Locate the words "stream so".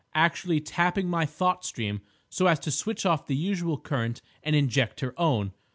1.63-2.47